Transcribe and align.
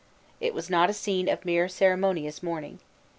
It 0.39 0.55
was 0.55 0.67
not 0.67 0.89
a 0.89 0.93
scene 0.95 1.29
of 1.29 1.45
mere 1.45 1.67
ceremonious 1.69 2.41
mourning. 2.41 2.79